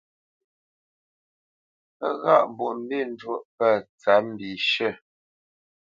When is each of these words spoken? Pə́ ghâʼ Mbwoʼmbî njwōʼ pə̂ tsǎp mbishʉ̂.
Pə́ 1.97 2.09
ghâʼ 2.21 2.43
Mbwoʼmbî 2.51 2.97
njwōʼ 3.11 3.41
pə̂ 3.57 3.69
tsǎp 3.99 4.23
mbishʉ̂. 4.31 4.91